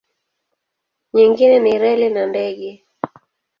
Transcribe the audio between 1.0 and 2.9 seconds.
Nyingine ni reli na ndege.